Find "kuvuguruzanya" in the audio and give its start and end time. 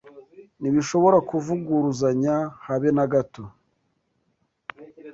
1.29-2.35